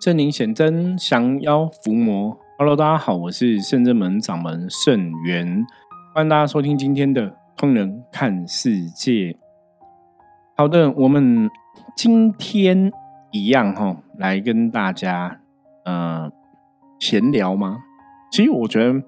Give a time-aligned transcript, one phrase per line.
[0.00, 2.34] 圣灵显真，降妖伏魔。
[2.56, 5.66] Hello，大家好，我是圣真门掌门圣元，
[6.14, 9.12] 欢迎大家收听今天的《通人看世界》。
[10.56, 11.50] 好的，我们
[11.94, 12.90] 今天
[13.30, 15.38] 一样哈，来跟大家
[15.84, 16.32] 呃
[16.98, 17.80] 闲聊吗？
[18.32, 19.02] 其实我觉得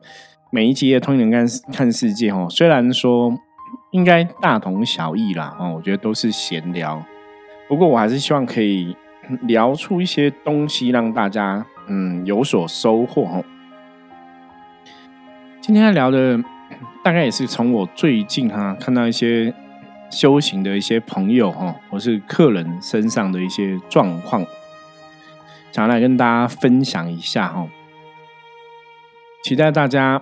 [0.50, 3.34] 每一集的《通人看看世界》哈，虽然说
[3.93, 7.02] 应该大同小异啦，哦，我觉得都是闲聊，
[7.66, 8.95] 不过我还是希望可以。
[9.43, 13.45] 聊出一些东西，让大家嗯有所收获哦。
[15.60, 16.38] 今天要聊的
[17.05, 19.55] 大概也是从我最近哈看到一些
[20.11, 24.45] 修行的一些朋友哈，或是客人身上的一些状况，
[25.70, 27.69] 想来跟大家分享一下哈。
[29.45, 30.20] 期待大家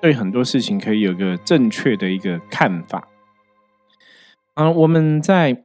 [0.00, 3.06] 对很多事情可以有个正确的一个看法。
[4.54, 5.54] 啊，我们在《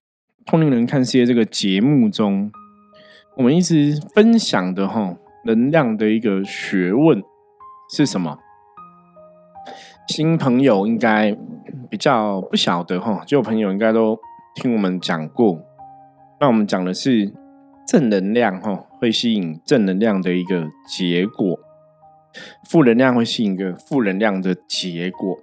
[0.46, 2.52] 通灵人看世界》这个节目中。
[3.38, 7.22] 我们一直分享的哈能量的一个学问
[7.88, 8.40] 是什么？
[10.08, 11.38] 新朋友应该
[11.88, 14.18] 比较不晓得哈，旧朋友应该都
[14.56, 15.62] 听我们讲过。
[16.40, 17.32] 那我们讲的是
[17.86, 21.60] 正能量哈会吸引正能量的一个结果，
[22.68, 25.38] 负能量会吸引一个负能量的结果。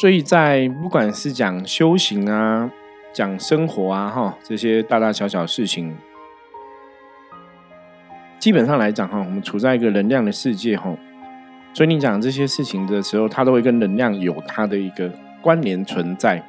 [0.00, 2.72] 所以在不管是讲修行啊、
[3.12, 5.96] 讲生活啊哈这些大大小小事情。
[8.38, 10.96] 基本上来讲哈，我们处在一个能量的世界哈，
[11.74, 16.44] 所以你讲这些事情的时候，它都会跟能量有它的一个关联存在。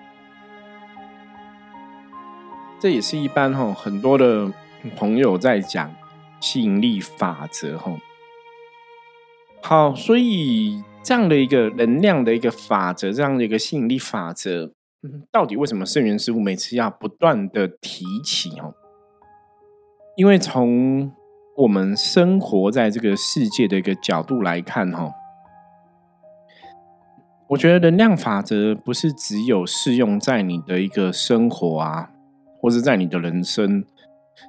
[2.79, 4.51] 这也是一般哈很多的
[4.95, 5.93] 朋友在讲
[6.39, 7.91] 吸引力法则哈。
[9.61, 14.71] 好，所以这样的一个能量的一个法则，这样的一个吸引力法则，
[15.31, 18.71] 到底为什么圣元师傅每次要不断的提起哈？
[20.15, 21.11] 因为从
[21.59, 25.11] 我们生活在这个世界的一个角度来看，哈，
[27.49, 32.11] 我觉得能量法则不是只有适用在你的一个生活啊，
[32.61, 33.83] 或是在你的人生。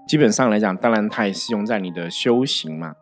[0.06, 2.94] 基本上来讲，当然它也适用在你的修行嘛。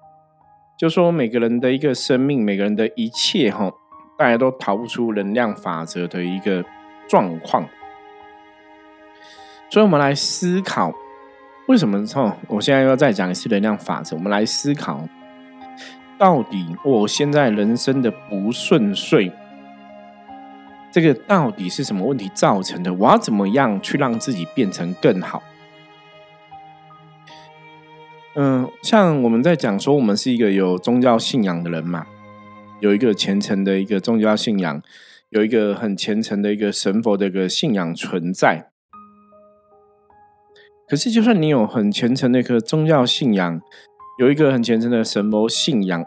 [0.79, 3.71] 就说每个人的一个生命，每个人的一切，哈，
[4.17, 6.65] 大家都逃不出能量法则的一个
[7.07, 7.69] 状况。
[9.69, 10.95] 所以，我们来思考。
[11.69, 12.03] 为什么？
[12.15, 14.17] 哦，我现在要再讲一次能量法则。
[14.17, 15.06] 我们来思考，
[16.19, 19.31] 到底我现在人生的不顺遂，
[20.91, 22.95] 这个到底是什么问题造成的？
[22.95, 25.43] 我要怎么样去让自己变成更好？
[28.35, 32.06] 嗯，像我们在讲说，我们是一个有宗教信仰的人嘛，
[32.81, 34.81] 有一个虔诚的一个宗教信仰，
[35.29, 38.71] 有一个很虔诚的一个神佛的一个信仰存在。
[40.88, 43.60] 可是，就算你有很虔诚的一颗宗教信仰，
[44.19, 46.03] 有一个很虔诚的神魔信仰，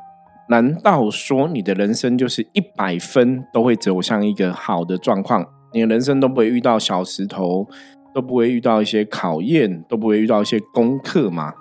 [0.49, 5.45] 难道说你的人生就是一百分都会走向一个好的状况？
[5.71, 7.67] 你的人生都不会遇到小石头，
[8.11, 11.53] 都不会遇到一些考验，都不会遇到一些功课吗？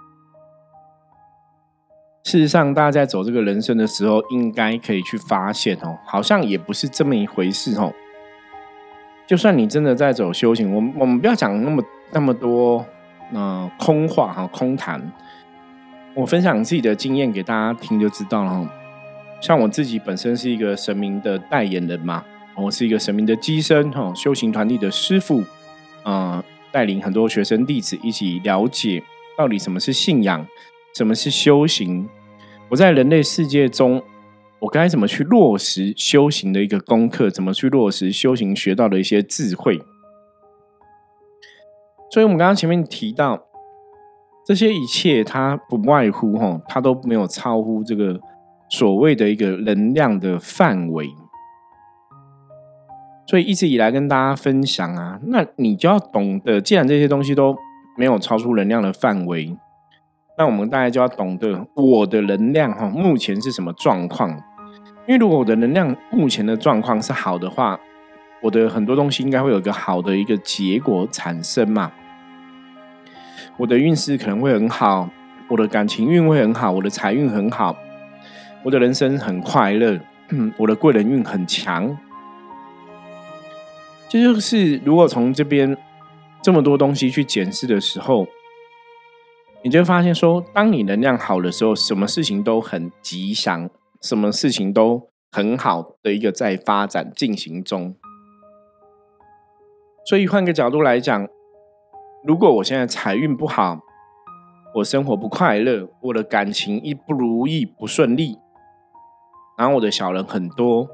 [2.24, 7.92] 事实上，大家在走这个人生的时候，应该可以去发现哦，好像也不是这么一回事哦。
[9.26, 11.82] 就算你真的在走修行，我们我们不要讲那么
[12.12, 12.82] 那么多。
[13.30, 15.00] 那空话哈，空谈。
[16.14, 18.68] 我分享自己的经验给大家听就知道了。
[19.40, 22.24] 像我自己本身是一个神明的代言人嘛，
[22.56, 25.42] 我是一个神明的机身哈，修行团体的师傅，
[26.02, 29.02] 啊，带领很多学生弟子一起了解
[29.38, 30.46] 到底什么是信仰，
[30.94, 32.08] 什么是修行。
[32.68, 34.02] 我在人类世界中，
[34.58, 37.30] 我该怎么去落实修行的一个功课？
[37.30, 39.80] 怎么去落实修行学到的一些智慧？
[42.12, 43.40] 所以，我们刚刚前面提到，
[44.44, 48.20] 这些一切，它不外乎哈，它都没有超乎这个
[48.68, 51.08] 所谓的一个能量的范围。
[53.28, 57.56] 所以一直以来跟大家分享啊，那你就要懂得，既然这些东西都
[57.96, 59.56] 没有超出能量的范围，
[60.36, 64.30] 那我们大概就要懂得我的能量哈，目前是什么状况？
[65.06, 67.78] 因为如果我的能量目前的状况是好的话，
[68.42, 71.92] 我的很多东西应该会有一个好的一个结果产生嘛。
[73.60, 75.10] 我的运势可能会很好，
[75.46, 77.76] 我的感情运会很好，我的财运很好，
[78.62, 80.00] 我的人生很快乐，
[80.56, 81.94] 我的贵人运很强。
[84.08, 85.76] 这就是如果从这边
[86.40, 88.26] 这么多东西去检视的时候，
[89.62, 93.68] 你就会发现说，当你能量好的时候，什么事情都很吉祥，
[94.00, 97.94] 什么事情都很好的一个在发展进行中。
[100.08, 101.28] 所以换个角度来讲。
[102.22, 103.80] 如果我现在财运不好，
[104.74, 108.38] 我生活不快乐，我的感情一不如意、不顺利，
[109.56, 110.86] 然后我的小人很多。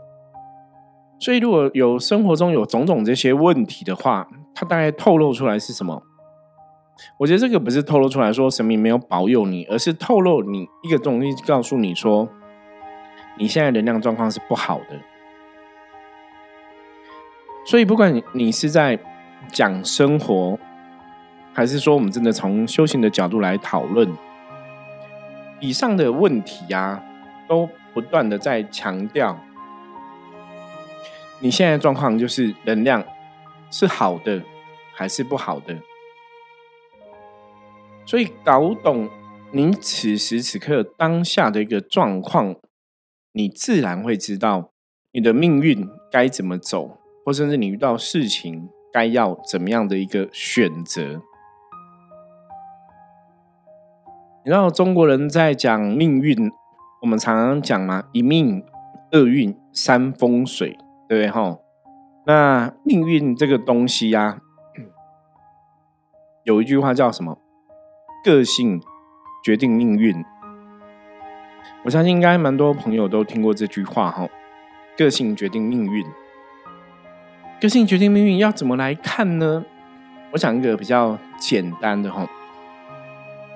[1.19, 6.03] 所以，如果有生活中有种种这些问题的话，它大概透露出来是什么？
[7.19, 12.29] 我觉得这个不是透露出来说神明没有保佑你，而是透露你一个东西，告诉你说
[13.37, 15.01] 你现在能量状况是不好的。
[17.67, 18.99] 所以，不管你是在
[19.51, 20.59] 讲生活，
[21.57, 24.07] 还是说我们真的从修行的角度来讨论，
[25.59, 27.03] 以上的问题啊，
[27.49, 29.41] 都不断的在强调。
[31.41, 33.03] 你现在状况就是能量
[33.71, 34.43] 是好的
[34.95, 35.75] 还是不好的？
[38.05, 39.09] 所以搞懂
[39.51, 42.55] 您此时此刻当下的一个状况，
[43.33, 44.73] 你自然会知道
[45.13, 51.23] 你的命运该怎么走，或甚至你遇到事情该要怎么样的一个选择。
[54.47, 56.53] 你知道中国人在讲命运，
[57.03, 58.63] 我们常常讲嘛，一命
[59.11, 60.79] 二运三风水。
[61.09, 61.29] 对不对？
[61.29, 61.59] 哈，
[62.27, 64.39] 那命运这个东西呀，
[66.47, 67.39] 有一句话叫什么？
[68.25, 68.81] 个性
[69.45, 70.25] 决定命运。
[71.85, 74.29] 我相信应该蛮多朋友都听过这句话哈。
[74.97, 76.07] 个性决定命运，
[77.61, 79.65] 个性决定命运要怎么来看呢？
[80.31, 82.25] 我讲一个比较简单的哈。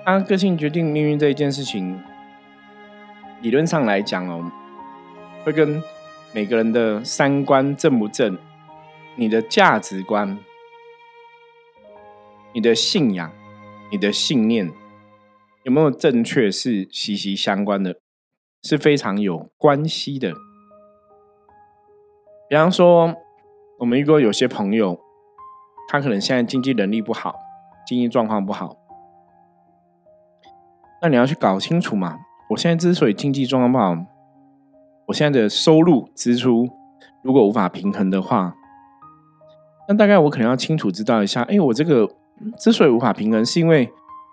[0.04, 2.00] 啊，个性决定命运这一件事情，
[3.42, 4.50] 理论上来讲哦，
[5.44, 5.82] 会跟。
[6.32, 8.38] 每个人的三观正不正，
[9.16, 10.38] 你的价值观、
[12.54, 13.32] 你的信仰、
[13.90, 14.70] 你的信念
[15.64, 17.98] 有没有正确，是息息相关的，
[18.62, 20.32] 是非常有关系的。
[22.48, 23.16] 比方说，
[23.80, 25.00] 我们如果有些朋友，
[25.88, 27.34] 他可能现在经济能力不好，
[27.84, 28.76] 经济状况不好，
[31.02, 32.18] 那你要去搞清楚嘛。
[32.50, 34.06] 我现在之所以经济状况不好。
[35.06, 36.68] 我现在的收入支出
[37.22, 38.54] 如果无法平衡的话，
[39.88, 42.08] 那大概我可能要清楚知道一下，哎，我这个
[42.58, 43.90] 之所以无法平衡，是因为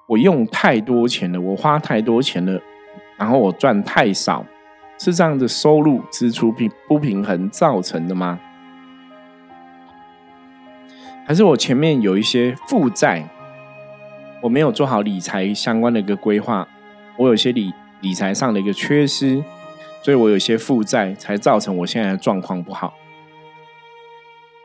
[0.07, 2.61] 我用太多钱了，我花太多钱了，
[3.17, 4.45] 然后我赚太少，
[4.99, 8.39] 是这样的收入支出平不平衡造成的吗？
[11.25, 13.27] 还是我前面有一些负债，
[14.41, 16.67] 我没有做好理财相关的一个规划，
[17.17, 19.43] 我有些理理财上的一个缺失？
[20.03, 22.93] 所以我有些负债，才造成我现在的状况不好。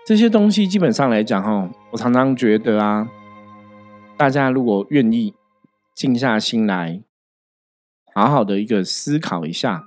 [0.06, 3.08] 这些东西基本上来讲，哈，我常常觉得啊，
[4.16, 5.34] 大家如果愿意
[5.94, 7.00] 静下心来，
[8.14, 9.84] 好好的一个思考一下，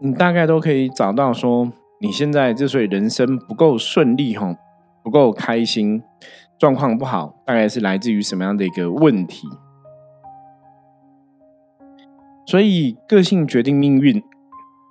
[0.00, 1.70] 你大概都可以找到说，
[2.00, 4.56] 你现在之所以人生不够顺利，哈，
[5.02, 6.02] 不够开心，
[6.58, 9.48] 状况不好，大概是来自于什么样的一个问题？
[12.44, 14.22] 所以，个性决定命运。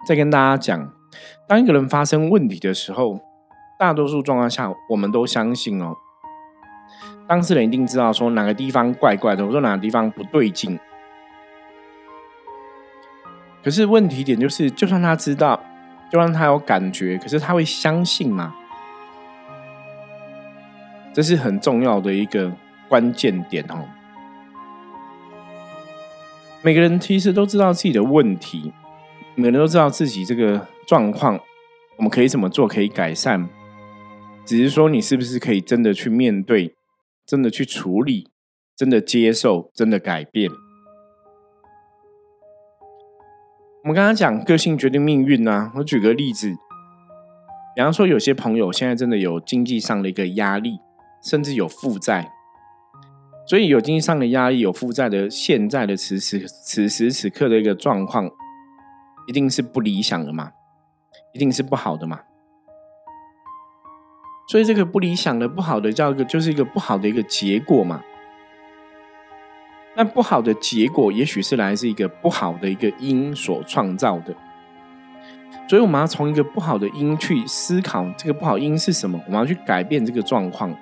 [0.07, 0.93] 再跟大家讲，
[1.47, 3.19] 当一个人发生问题的时候，
[3.77, 5.97] 大多数状况下，我们都相信哦，
[7.27, 10.79] 当事人一定知道说哪个地方怪怪的，我说哪个地方不对劲。
[13.61, 15.59] 可是问题点就是，就算他知道，
[16.09, 18.55] 就算他有感觉，可是他会相信吗？
[21.17, 22.55] 这是很重要的一个
[22.87, 23.89] 关键点哦。
[26.61, 28.71] 每个人其实都知道自己的问题，
[29.33, 31.39] 每个人都知道自己这个状况，
[31.97, 33.49] 我们可以怎么做可以改善，
[34.45, 36.75] 只是说你是不是可以真的去面对，
[37.25, 38.29] 真的去处理，
[38.75, 40.51] 真的接受，真的改变。
[43.81, 46.55] 我们刚刚讲个性决定命运呢，我举个例子，
[47.75, 50.77] 比方说有些朋友现在真的有经济上的一个压力，
[51.27, 52.31] 甚至有负债。
[53.45, 58.29] 所以有经济上的压力、有负债的，现在的此时此时此刻的一个状况，
[59.27, 60.51] 一定是不理想的嘛？
[61.33, 62.21] 一定是不好的嘛？
[64.49, 68.01] 所以这个不理想的、不好的，叫一个就是一个不好的一个结果嘛？
[69.95, 74.35] 那不好的结果，也许是来自一个不好的一个因所创造的。
[75.69, 79.21] 所以我们要从一个不好的因去思考，这个不好因是什么？
[79.25, 80.75] 我们要去改变这个状况。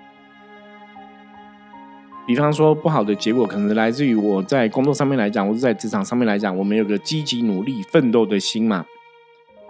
[2.27, 8.85] 比方说，不好的结果可能来自于我在工作上面来讲，或者在职场上面来讲，我们有个积极努力奋斗的心嘛。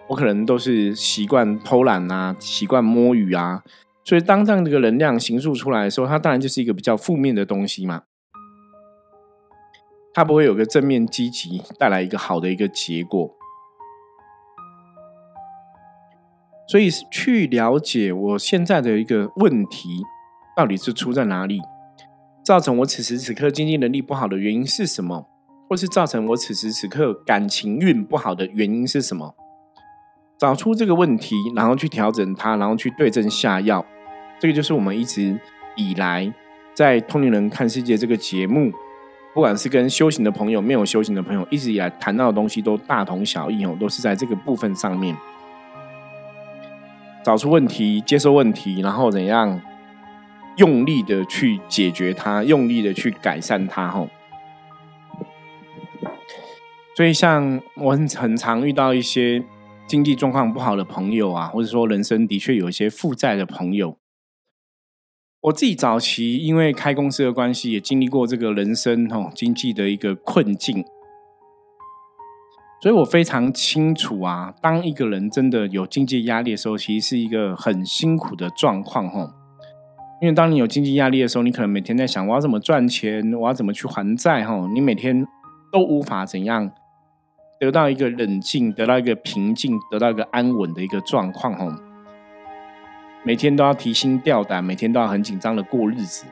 [0.07, 3.61] 我可能都是习惯偷懒啊，习惯摸鱼啊，
[4.03, 8.03] 所以当这样的一个能量形塑出来的时候，它当然就是一个比较负面的东西嘛。
[10.13, 13.35] 它不会有个正面积极带来一个好的一个结果。
[16.69, 20.03] 所以去了解我现在的一个问题
[20.55, 21.59] 到底是出在哪里。
[22.45, 25.25] 造成我此时此刻经济能力不好的原因是什么？
[25.67, 29.33] 或是造成我此时此刻感情运不好的原因是什么？
[30.37, 33.83] 找出这个问题，然后去调整它，然后去对症下药。
[34.39, 35.35] 这个就是我们一直
[35.75, 36.31] 以来
[36.75, 38.71] 在《通灵人看世界》这个节目，
[39.33, 45.17] 不管是跟修行的朋友、没有修行的朋友，一直以来谈到的东西都大同小异哦，都是在这个部分上面
[47.23, 49.59] 找出问题、接受问题，然后怎样
[50.57, 53.87] 用力的去解决它，用力的去改善它。
[53.89, 54.09] 吼，
[56.95, 59.43] 所以像我很常遇到一些
[59.87, 63.97] 经济状况不好的朋友啊，或者说人生的确有一些负债的朋友。
[65.41, 70.83] 我自己早期因为开公司的关系，也经历过这个人生哦经济的一个困境，
[72.81, 79.33] 所以我非常清楚啊，当一个人真的有经济压力的时候，其实是一个很辛苦的状况哦。
[80.21, 85.27] 因为当你有经济压力的时候，你可能每天在想我要怎么赚钱，我要怎么去还债哈，你每天
[85.71, 86.71] 都无法怎样
[87.59, 91.67] 得到一个冷静，得到一个平静，得到一个安稳的一个状况哈。
[93.23, 96.25] 每天都要提心吊胆，每天都要很紧张的过日子。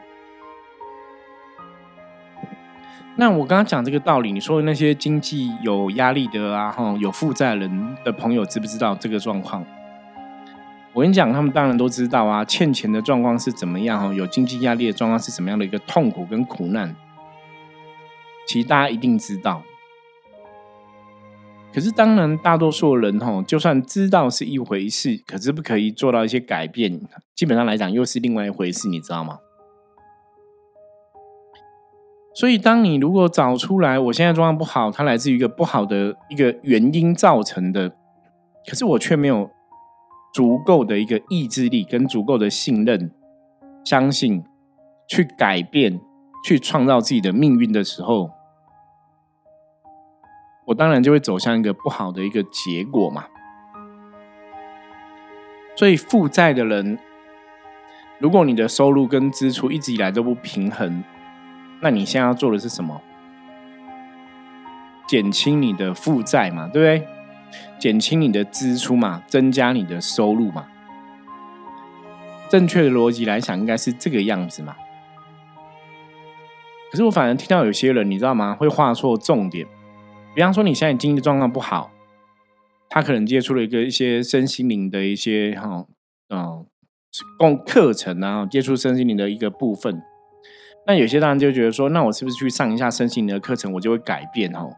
[3.15, 9.63] 那我刚刚讲这个道理，你说的那些经济有压力的啊，哈，有负债人的朋友知不知道这个状况？
[10.93, 16.95] 我跟你讲，他们当然都知道啊，欠钱的状况是怎么样，哈，有经济压力的状况是怎么样的一个痛苦跟苦难，
[18.47, 19.63] 其实大家一定知道。
[21.73, 27.01] 可是，当然，大多数人哈，就算知道是一回事，可是不可以做到一些改变，
[27.33, 29.39] 基本上来讲，又是另外一回事，你知道吗？
[32.35, 37.89] 所以，当你如果找出来，我现在状况不好，它来自于一个不好的一个原因造成的，
[38.69, 39.50] 可是我却没有
[40.33, 43.11] 足够的一个意志力跟足够的信任，
[43.85, 44.43] 相信
[45.07, 46.01] 去改变、
[46.43, 48.31] 去创造自己的命运的时候。
[50.65, 53.25] 我当然就会走向一个不好的一个结果嘛。
[55.75, 56.97] 所以负债的人，
[58.19, 61.03] 如果你的收入跟支出一直以来都不平衡，
[61.81, 63.01] 那你现在要做的是什么？
[65.05, 67.07] 减轻你的负债嘛，对不对？
[67.79, 70.67] 减轻你的支出嘛，增加你的收入嘛。
[72.50, 74.75] 正确的逻辑来想，应该是这个样子嘛。
[76.91, 78.53] 可是我反而听到有些人，你知道吗？
[78.53, 79.65] 会画错重点。
[80.36, 81.91] 比方说，你现在经济状况不好，
[82.89, 85.86] 他可能接触了一个一些身心灵的一些哈，
[86.29, 86.65] 嗯，
[87.39, 90.03] 共课程啊，接触身心灵的一个部分。
[90.86, 94.69] 那有些当然就觉得说，那我是不是去上一下身心灵的课程，我就会改变哦？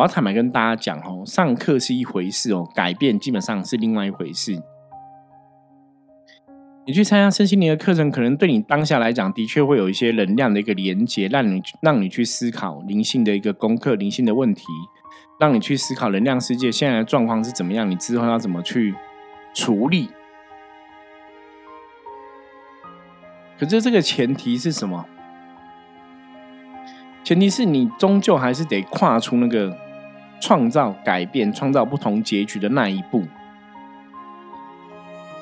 [0.00, 4.58] 我要坦白跟大家讲哦，上课是一回事哦，改变基本上是另外一回事。
[6.86, 14.64] 你去参加身心灵的课程，可能对你当下来讲，的确会有一些能量的一个连接，让你让你去思考灵性的一个功课、灵性的问题，
[15.38, 18.94] 让你去思考能量世界现在的状况是怎么样，你之后要怎么去
[19.52, 20.08] 处理。
[23.58, 25.04] 可是这个前提是什么？
[27.22, 29.76] 前提是你终究还是得跨出那个
[30.40, 33.24] 创造、改变、创造不同结局的那一步。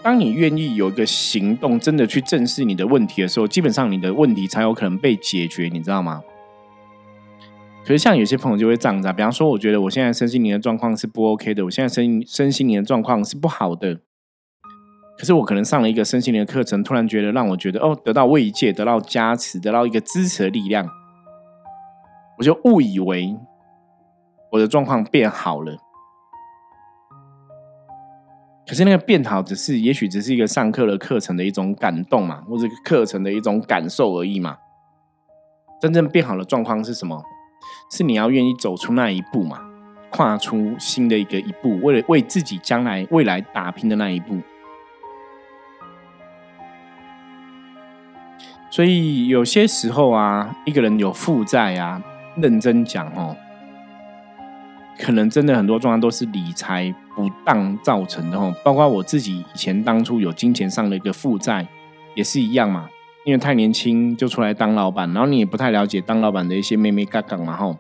[0.02, 6.22] 当你愿意有一个行动，真的去正视你的问题的时候，基本上你的问题才有可能被解决，你知道吗？
[7.84, 14.00] 可是像有些朋友就会这样子，比方说，我觉得我现在身心灵的状况是不 OK 的，我现在身身心灵的状况是不好的。
[15.18, 20.88] 可是我可能上了一个身心灵的课程，突然觉得让我觉得哦，得到慰藉，得到加持，得到一个支持的力量，
[22.38, 23.34] 我就误以为
[24.50, 25.76] 我的状况变好了。
[28.66, 34.58] 可是那个变好，只是也许只是一个上课的课程的一种感动嘛，或者课程的一种感受而已嘛。
[35.80, 37.22] 真正变好的状况是什么？
[37.90, 39.60] 是你要愿意走出那一步嘛，
[40.10, 44.38] 跨出新的一个一步，为了为自己将来未来打拼的那一步。
[48.70, 52.02] 所以有些时候啊，一个人有负债啊，
[52.36, 53.34] 认真讲哦。
[54.98, 61.66] 可能真的很多状况都是理财不当造成的哦，包括我自己以前当初有金钱上的一个负债，
[62.14, 62.88] 也是一样嘛。
[63.24, 67.78] 因为太年轻就出来当老板，然后你也不太了解当老板的一些妹妹嘎嘎嘛哈，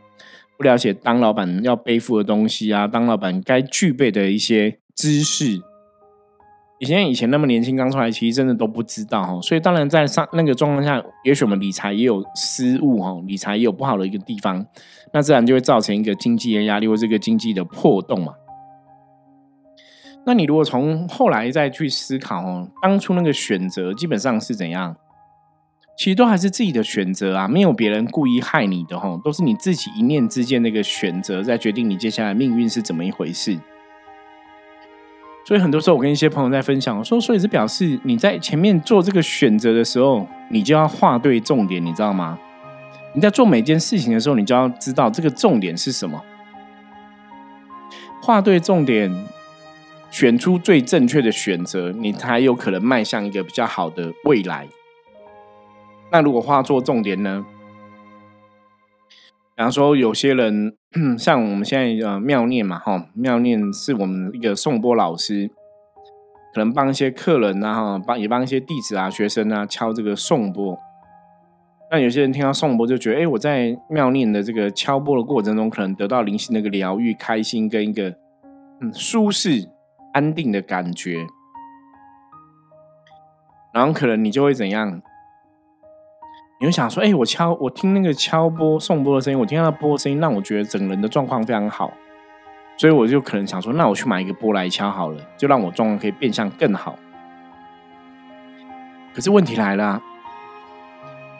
[0.56, 5.62] 不了解当老板要背负的东西啊，当老板该具备的一些知识。
[6.80, 14.64] 以前以前那么年轻刚出来，其实真的都不知道哈，所以当然在上那个状况下，也许我们理财也有失误哈，理财也有不好的一个地方，
[15.12, 18.34] 那自然就会造成一个经济的压力或这个经济的破洞嘛。
[20.24, 24.94] 那你如果从后来再去思考哦，当初那个选择基本上是怎样？
[25.96, 33.58] 其实都还是自己的选择啊，没有别人故意害你的哈，都是你自己一念之间那个选择，在决定你接下来命运是怎么一回事。
[35.48, 42.38] 所以很多时候，我跟一些朋友在分享，我说，所以是表示你在前面做这个选择的时候，你就要划对重点，你知道吗？
[43.14, 46.22] 你在做每件事情的时候，你就要知道这个重点是什么，
[48.20, 49.10] 划对重点，
[50.10, 54.68] 选出最正确的选择，你才有可能迈向一个比较好的未来。
[56.12, 57.46] 那如果画错重点呢？
[59.58, 60.76] 比方说，有些人
[61.18, 65.50] 像我们现在呃妙念嘛，哈，妙念是我们一个颂钵老师，
[66.54, 70.78] 可能帮一些客人啊，哈，帮也帮一些弟子啊、学生啊敲这个颂钵。
[71.90, 78.10] 那有些人听到颂钵就觉得，哎，我在妙念的这个敲钵的过程中，可能得到灵性的一个疗愈、开心跟一个
[78.80, 79.68] 嗯舒适、
[80.12, 81.26] 安定的感觉。
[83.74, 85.02] 然后可能你就会怎样？
[86.60, 91.92] 你会想说，哎，我敲，我听那个敲波、送波的声音，我听到钵声音，让我觉得整个人的状况非常好，
[92.76, 96.98] 所以我就可能想说，那我去买一个波来敲好了，就让我状况可以变相更好。
[99.14, 100.02] 可是问题来了，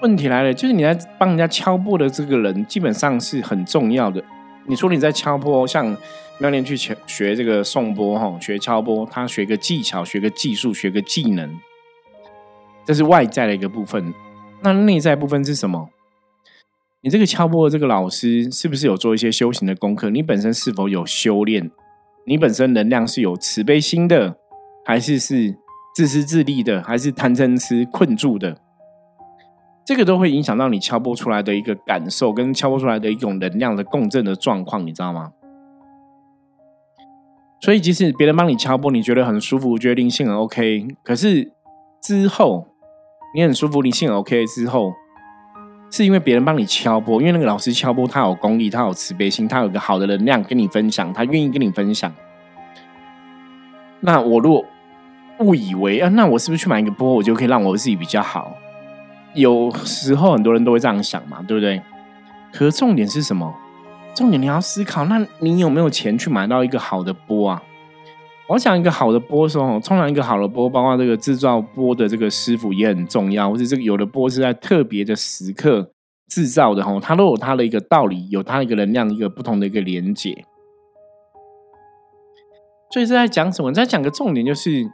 [0.03, 4.23] 问题来了，就是你在帮人家敲钵的这个人，基本上是很重要的。
[4.67, 5.97] 你说你在敲波，像
[6.39, 11.59] 妙莲去学学这个送钵哈，学敲波，他学个技巧，学个技术，学个技能，
[12.85, 14.15] 这是外在的一个部分。
[14.61, 15.91] 那内在部分是什么？
[17.01, 20.11] 你这个敲拨的这个老师是不是有做一些修行的功课？
[20.11, 21.71] 你本身是否有修炼？
[22.27, 24.37] 你本身能量是有慈悲心的，
[24.85, 25.57] 还是是
[25.95, 28.61] 自私自利的，还是贪嗔痴困住的？
[29.87, 35.33] 这个都会影响到你敲拨出来的一个感受，跟敲拨出来的一种能量的共振的状况，你知道吗？
[37.61, 41.53] 所以，即使别人帮你敲拨，你觉得很舒服，觉得灵性很 OK，可是
[42.03, 42.68] 之后。
[43.35, 44.95] 你很舒服，你信 OK 之后，
[45.91, 52.13] 是因为别人帮你敲波，因为那个老师敲波，他有功力，他有慈悲心，他有个好的能量跟你分享，他愿意跟你分享。
[54.01, 54.65] 那我如果
[55.41, 58.55] 误以为啊，那我是不是去买一个波，我就可以让我自己比较好？
[59.35, 61.83] 有时候很多人都会这样想嘛，对不对？
[62.51, 63.55] 可是重点是什么？
[64.15, 67.63] 重点你要思考，那你有没有钱去买到一个好的波啊？
[68.49, 75.93] 我想一个好的波候，通常一个好的波，包括这个制造波的这个师傅也很重要，或者这个有的波是在特别的时刻
[76.29, 80.45] 制造的哈，它都有它的一个道理，有它的一个能量，一个不同的一个连接。
[82.91, 83.71] 所以是在讲什么？
[83.71, 84.91] 在讲个重点就是。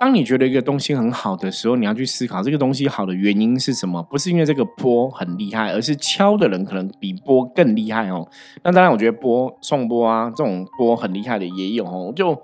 [0.00, 4.00] 当你觉得一个东西很好的时候，你要去思考这个东西好的原因是什么？
[4.04, 8.28] 不是因为这个波很厉害，而是敲的人可能比波更厉害哦。
[8.62, 12.12] 那当然，我觉得波送波啊，这种波很厉害的也有哦。
[12.14, 12.40] 就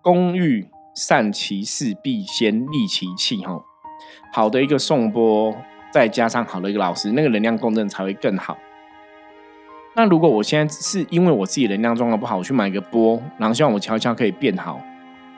[0.00, 3.60] 工欲善其事，必先利其器哈。
[4.32, 5.52] 好的一个送波，
[5.90, 8.56] 再加上好的一个老师，那个能量共振才会更好。
[9.96, 14.80] 那如果我现在是因为我自己能量状况不好，我去买个波，然后希望我敲一敲可以变好。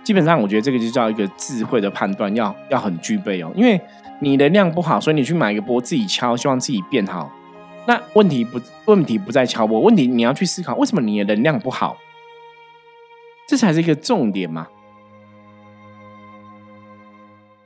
[0.05, 3.53] 基本上，我觉得这个就叫一个智慧的判断，要要很具备哦。
[3.55, 3.81] 因为
[4.21, 7.31] 你能量不好，所以你去买一个波自己敲，希望自己变好。
[7.87, 11.97] 那问题不问题不在敲波，问题你要去思考，为什么你的能量不好？
[13.47, 14.69] 这才是一个重点嘛。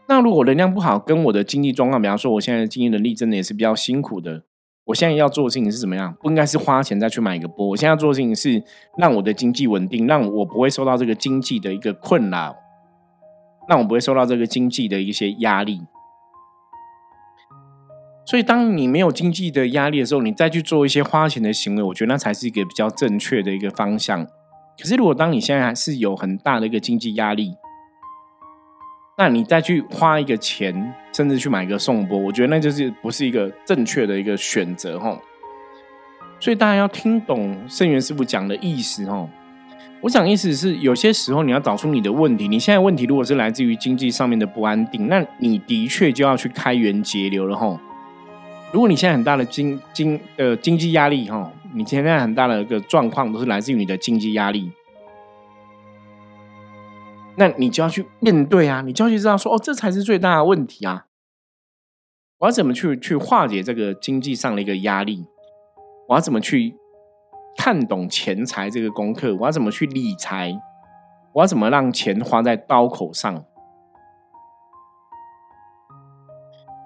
[0.07, 4.43] 那如果能量不好，跟我的经济状况，比方说我现在的经济能力真的也是比较辛苦的。
[4.85, 6.15] 我现在要做的事情是怎么样？
[6.21, 7.69] 不应该是花钱再去买一个波。
[7.69, 8.63] 我现在要做的事情是
[8.99, 12.57] 让我的经济稳定，让我不会受到这个经济的一个困扰，
[13.69, 15.83] 让我不会受到这个经济的一些压力。
[18.25, 24.25] 所以，当你没有经济的压力的时候，你再去做一些花钱的行为，我觉得那才是一个比较正确的一个方向。
[24.79, 27.55] 可是，如果当你现在还是有很大的一个经济压力，
[29.19, 35.17] 那你再去花一个钱，甚至去买一个送波，我觉得那就是不是一个正确的一个选择哈。
[36.41, 39.29] 所以大家要听懂圣元师傅讲的意思哈。
[40.01, 42.49] 我讲意思是，有些时候你要找出你的问题。
[42.49, 47.79] 你现在问题如果是来自于经济上面的不安定，那你的确就要去开源节流了哈。
[48.73, 54.73] 如果你现在很大的经经呃经济压力哈，你现在很大的一个状况都是来自于你的经济压力。
[57.37, 61.07] 那你就要去面对啊，你就要去知道说，哦，这才是最大的问题啊！
[62.39, 65.27] 我要怎么去去化解这个经济上的一个压力？
[66.09, 66.75] 我要怎么去
[67.57, 69.35] 看懂钱财这个功课？
[69.37, 70.53] 我要怎么去理财？
[71.33, 73.45] 我要怎么让钱花在刀口上？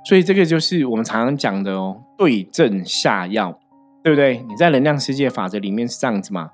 [0.09, 3.59] 所以这个就是我们常常讲的哦，对症下药，
[4.05, 4.39] 对不对？
[4.49, 6.53] 你在能量世界法则里面是这样子嘛？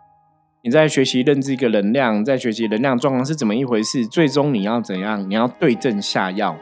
[0.65, 4.07] 你在学习认知一个能量，在学习能量状况是怎么一回事？
[4.07, 5.29] 最终你要怎样？
[5.29, 6.57] 你要对症下药。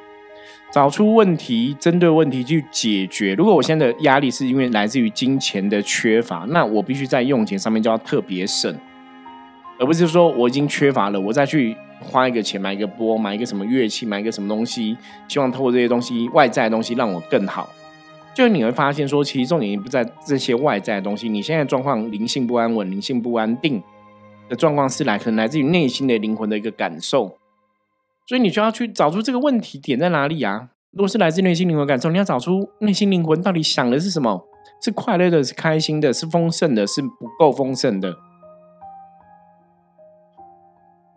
[0.72, 3.34] 找出问题，针对问题去解决。
[3.34, 8.74] 如果我现在的压力是因为来自于金钱的缺乏，那我必须在用钱上面就要特别省，
[9.78, 14.96] 而不是说我已经缺乏了，我再去花一个钱买一个波，买一个什么乐器，买一个什么东西，
[15.28, 17.68] 希望透过这些东西外在的东西让我更好。
[18.34, 23.82] 就你会发现说，其实重点不在这些外在的东西，你现在状况灵性不安稳、灵性不安定
[24.48, 27.36] 的状况是来可能来自于内心的灵魂的一个感受。
[28.26, 30.68] 所以你就要去找出这个问题点在哪里啊？
[30.92, 34.46] 如果是来自内心灵魂感受，你要找出内心灵魂到底想的是什么？
[34.80, 38.16] 是快乐的，是开心的，是丰盛的，是不够丰盛的。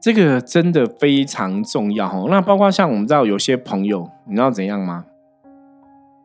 [0.02, 2.26] 这个真的非常重要哈。
[2.30, 5.06] 那包括像我们知道有些朋友，你知道怎样吗？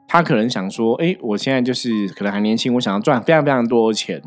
[0.09, 4.21] 他可能想说：“哎，我现在就是可能还年轻，我想要赚非常非常多的钱，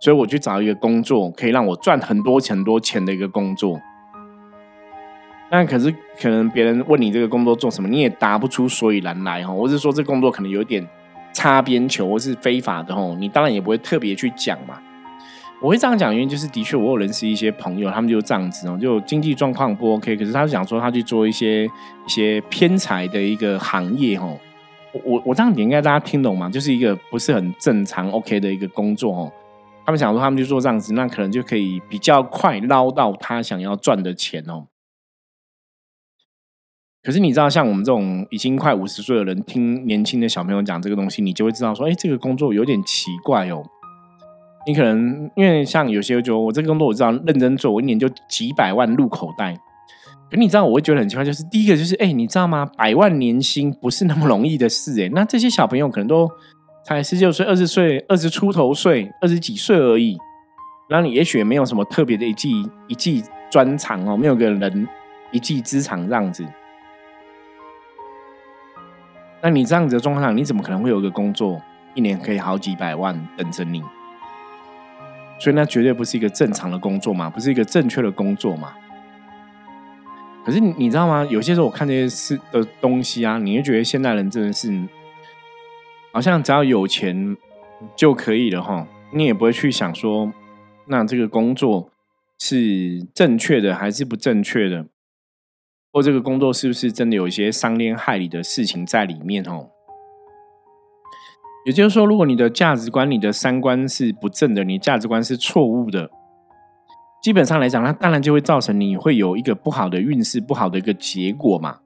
[0.00, 3.80] 所以我去找一个工作，可以让我赚很多很多钱的一个工作。”
[5.52, 10.84] 那可是可能别人问你这个工作做什么，你也答不出所以然来哈，我是说这工作可能有点
[11.32, 14.78] 擦边球或是非法的哈，你当然也不会特别去讲嘛。
[15.60, 24.28] 我会这样讲原因就是，的确我有认识一些朋友，他们就这样子哦，就经济状况不 OK，可是他想说他去做一些一些偏财的一个行业哈。
[24.92, 26.48] 我我我这样点应该大家听懂吗？
[26.50, 29.32] 就是一个不是很正常 OK 的一个工作哦。
[29.86, 34.66] 他们想说他们就做这样子，那可能就可以比较快捞到他想要赚的钱哦。
[37.02, 43.64] 可是你知道，像我们这种已经快五十岁的人，听年轻的小朋友讲这个东西，你就会知道说，哎，这个工作有点奇怪哦。
[44.66, 49.58] 你可能因为像有些就我这个工作我知道认真做，我一年就几百万入口袋。
[50.30, 52.64] 可你知道，我会觉得很奇怪，就是第一个就是，哎，你知道吗？
[52.76, 55.08] 百万年薪不是那么容易的事，哎。
[55.12, 56.30] 那这些小朋友可能都
[56.84, 60.16] 才十九岁、二十岁、二十出头岁、二十几岁而已，
[60.88, 64.88] 那你也许也没有什么特别的一技一技专长哦，没有个人
[65.32, 66.46] 一技之长这样子。
[69.42, 71.60] 那你这样子的状况下，你怎么可能会有一个工作
[71.94, 73.82] 一年可以好几百万等着你？
[75.40, 78.74] 所以那绝对不是一个正常的工作嘛，不是一个正确的工作嘛。
[80.50, 81.24] 可是你知道吗？
[81.30, 84.88] 有些时候我看这些事的东西啊，你会觉得现代人真的是
[86.12, 87.36] 好像只要有钱
[87.94, 90.32] 就可以了哈，你也不会去想说，
[90.88, 91.88] 那这个工作
[92.36, 94.86] 是正确的还是不正确的？
[95.92, 99.68] 或这个工作是不是真的有一些伤天害理的事情在里面哦？
[101.64, 106.10] 也就是说，如果你的价值观、你的三观是不正的，你价值观是错误的，
[107.22, 111.78] 基本上来讲，那当然就会造成你会有一个不好的运势、不好的一个结果嘛。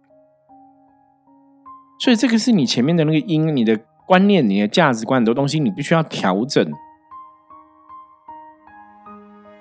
[1.98, 6.64] 所以，这个是你前面的那个因，你的观念、你的价值观很多东西，你必须要调整。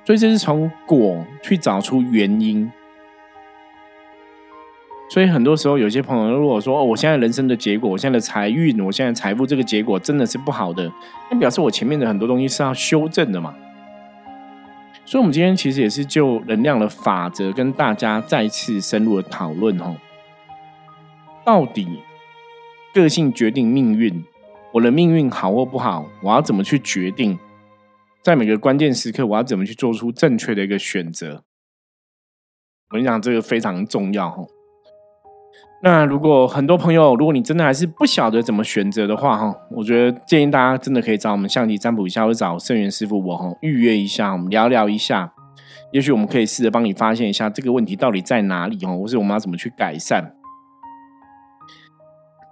[0.06, 2.72] 所以，这是从果去找出原因。
[5.10, 10.92] 所以很多时候，有些朋友如果说：“哦，我现在人生的结果，我现在的财运，我现在财富这个结果真的是不好的。”
[11.30, 13.54] 那表示我前面的很多东西是要修正的嘛？
[15.14, 19.96] 所以，我们今天其实也是就能量的法则跟大家再次深入的讨论哦。
[21.46, 22.00] 到底
[22.96, 24.26] 个性决定命运，
[24.72, 27.38] 我的命运好或不好，我要怎么去决定？
[28.24, 31.44] 在每个关键时刻，我要怎么去做出正确的一个选择？
[32.90, 34.48] 我跟你讲，这个非常重要哦。
[35.86, 45.34] 那如果很多朋友，如果你真的还是不晓得怎么选择的话，哈，我觉得建议大家真的可以找我们相机占卜一下，或者找圣元师傅我哈预约一下，我们聊聊一下，
[45.92, 50.34] 也许我们可以试着帮你发现一下这个问题到底在哪里哦，或是我们要怎么去改善。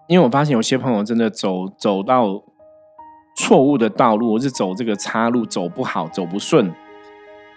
[0.07, 2.43] 因为我发现有些朋友真的走走到
[3.37, 6.69] 错误的道路，或是走这个岔路走不好，走不顺。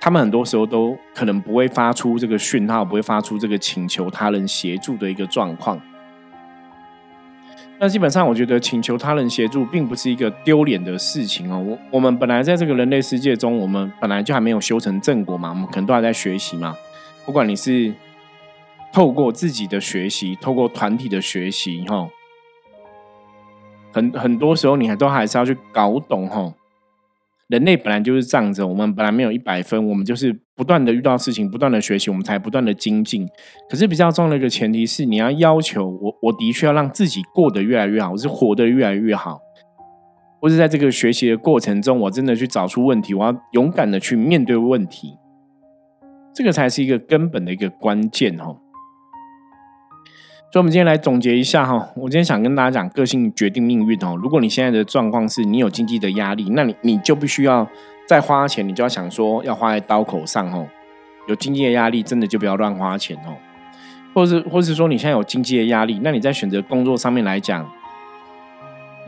[0.05, 5.81] 他们很多时候都可能不会发出这个讯号，不会发出这个请求他人协助的一个状况。
[7.79, 11.59] 那基本上，我觉得请求他人协助并不是一个丢脸的事情哦。
[11.67, 16.77] 我我们本来在这个人类世界中，我们本来就还没有修成正果嘛，我们可能都还在学习嘛。
[17.25, 17.91] 不管你是
[18.93, 22.07] 透过自己的学习，透过团体的学习，哈，
[23.91, 26.53] 很很多时候你还都还是要去搞懂，哈。
[27.49, 33.29] 人类本来就是这样子，我们本来没有一百分，我们就是不断的遇到事情，不断的学习，我们才不断的精进。
[33.69, 39.39] 可是比较重要的一个前提是，你要要求我，我的确要让自己过得越来越好，我是活得越来越好，
[40.41, 45.19] 或是在这个学习的过程中，我真的去找出问题，我要勇敢的去面对问题，
[46.35, 48.57] 这个才是一个根本的一个关键哦。
[50.55, 51.91] 所以，我们今天来总结一下哈。
[51.97, 54.15] 我今天想跟大家讲，个性决定命运哦。
[54.23, 57.69] 如果你现在的状况是你有经济的压力，那你你就必须要
[58.07, 60.65] 再花钱，你就要想说要花在刀口上哦。
[61.27, 63.35] 有经济的压力，真的就不要乱花钱哦。
[64.15, 67.69] 或是或是说你现在有经济的压力，那你在选择工作上面来讲，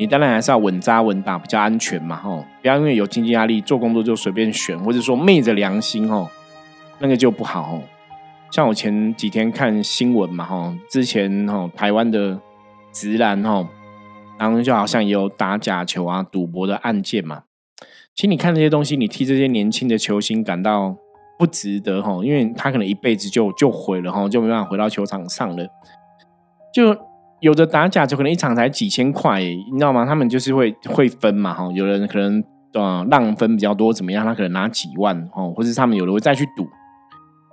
[0.01, 2.45] 你当然还是要稳扎稳打，比较安全嘛，吼！
[2.61, 6.29] 不要因为有经济压力做工作就随便选，或者说昧着良心，吼，
[6.99, 7.85] 那个就不好，吼。
[8.51, 12.41] 像我前几天看新闻嘛，吼，之前吼台湾的
[12.93, 13.67] 直男，吼，
[14.39, 17.43] 然后就好像也有打假球啊、赌博的案件嘛。
[18.15, 20.97] 其实你看这些东西，你替这些年轻的球星感到
[21.39, 25.67] 不值得，哈，因为他可能一辈子就就毁了，哈，就没办法回到球场上了。
[26.73, 26.97] 就
[27.41, 30.07] 有的打假球，可能一场才几千块，你知道吗？
[30.07, 34.25] 他们就是会会分嘛，哈，有人可能呃浪分比较多，怎么样？
[34.25, 36.67] 他可能拿几万，哦，或者他们有的会再去赌。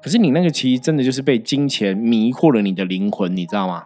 [0.03, 3.83] 可是你那个其实真的就是被金钱迷惑了你的灵魂，你知道吗？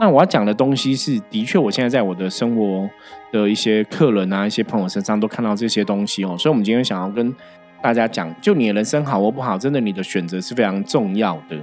[0.00, 2.88] 那我要讲的东西是，的确，我现在在我的生活
[3.32, 6.36] 的一些客人啊、一些朋友身上都看到这些东西哦。
[6.38, 7.34] 所以，我们今天想要跟
[7.80, 11.56] 大家讲，就你的人生好或不好，真的你的选择是非常重要的。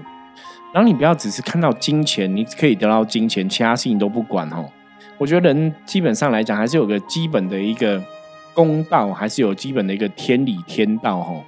[0.74, 4.69] 然后你不要只是看到金钱，你可以得到金钱，其他事情都不管哦。
[5.17, 8.02] 我觉得人基本上来讲，还是有个基本的一个
[8.54, 11.43] 公道，还是有基本的一个天理天道哦。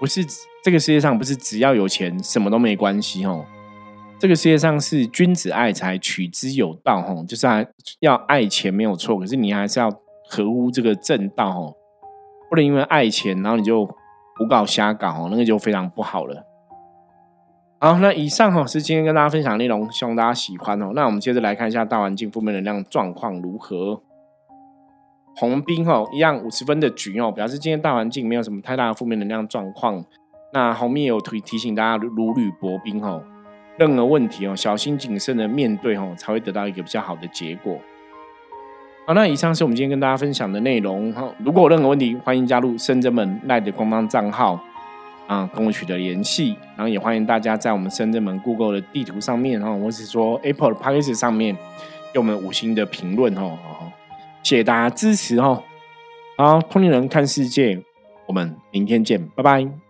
[0.00, 0.24] 不是
[0.62, 3.44] 这个世界上不是只要有钱什么都没关系哦，
[4.18, 7.46] 这个世界上是君子爱财取之有道吼，就是
[8.00, 9.90] 要爱钱没有错，可是你还是要
[10.28, 11.76] 合乎这个正道吼，
[12.48, 13.84] 不能因为爱钱然后你就
[14.36, 16.44] 胡搞瞎搞哦，那个就非常不好了。
[17.80, 20.90] 好，那以上哈是今天跟大家分享内容，希望大家喜欢哦。
[20.94, 24.02] 那我们接着来看一下大环境负面能量状况如何。
[25.38, 30.04] 红兵哦，一样五十分的局哦，表示今天大环境没有什么太大的负面能量状况。
[30.52, 33.22] 那红兵也有提提醒大家如履薄冰哦，
[33.76, 37.78] 任何问题哦，小心谨慎的面对哦，才会得到一个比较好的结果。
[39.06, 41.32] 好，那以上是我们今天跟大家分享的内容哈。
[41.44, 44.58] 如果有任何问题，欢迎加入深圳门赖的官方账号
[45.28, 46.56] 啊，跟我取得联系。
[46.76, 51.56] 然后也欢迎大家在我们深圳门 Google 的地图上面哈，或是说 Apple 的 p a c k a 上面
[52.12, 53.56] 给我们五星的评论哦。
[54.48, 55.62] 谢谢大家支持哦！
[56.38, 57.78] 好，通灵人看世界，
[58.26, 59.87] 我们明天见，拜拜。